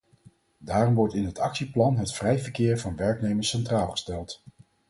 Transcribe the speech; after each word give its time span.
Daarom 0.57 0.93
wordt 0.93 1.13
in 1.13 1.25
het 1.25 1.39
actieplan 1.39 1.97
het 1.97 2.13
vrij 2.13 2.39
verkeer 2.39 2.77
van 2.79 2.95
werknemers 2.95 3.49
centraal 3.49 3.89
gesteld. 3.89 4.43